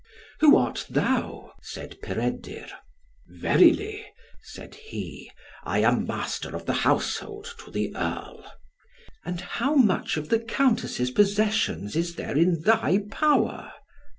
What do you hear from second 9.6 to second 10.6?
much of the